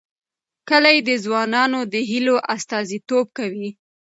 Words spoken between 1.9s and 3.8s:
د هیلو استازیتوب کوي.